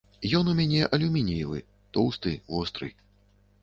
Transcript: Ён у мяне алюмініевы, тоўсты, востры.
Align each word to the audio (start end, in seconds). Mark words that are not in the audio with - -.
Ён 0.39 0.47
у 0.53 0.55
мяне 0.59 0.81
алюмініевы, 0.97 1.63
тоўсты, 1.97 2.37
востры. 2.53 2.95